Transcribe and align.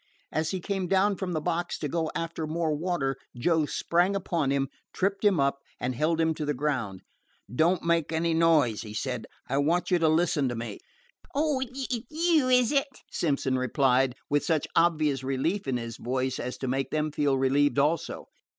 As 0.31 0.49
he 0.49 0.59
came 0.59 0.87
down 0.87 1.15
from 1.15 1.33
the 1.33 1.39
box 1.41 1.77
to 1.77 1.87
go 1.87 2.09
after 2.15 2.47
more 2.47 2.73
water, 2.75 3.17
Joe 3.37 3.67
sprang 3.67 4.15
upon 4.15 4.49
him, 4.49 4.67
tripped 4.93 5.23
him 5.23 5.39
up, 5.39 5.59
and 5.79 5.93
held 5.93 6.19
him 6.19 6.33
to 6.33 6.43
the 6.43 6.55
ground. 6.55 7.01
"Don't 7.53 7.83
make 7.83 8.11
any 8.11 8.33
noise," 8.33 8.81
he 8.81 8.95
said. 8.95 9.27
"I 9.47 9.59
want 9.59 9.91
you 9.91 9.99
to 9.99 10.09
listen 10.09 10.49
to 10.49 10.55
me." 10.55 10.79
"Oh, 11.35 11.59
it 11.61 11.69
's 11.77 12.01
you, 12.09 12.49
is 12.49 12.71
it?" 12.71 12.87
Simpson 13.11 13.59
replied, 13.59 14.15
with 14.27 14.43
such 14.43 14.65
obvious 14.75 15.23
relief 15.23 15.67
in 15.67 15.77
his 15.77 15.97
voice 15.97 16.39
as 16.39 16.57
to 16.57 16.67
make 16.67 16.89
them 16.89 17.11
feel 17.11 17.37
relieved 17.37 17.77
also. 17.77 18.25